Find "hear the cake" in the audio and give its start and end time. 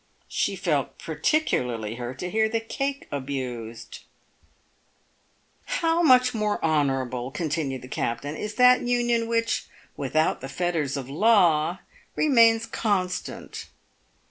2.31-3.07